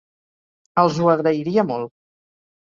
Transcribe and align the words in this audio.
Els 0.83 0.97
ho 1.03 1.11
agrairia 1.17 1.67
molt. 1.73 1.95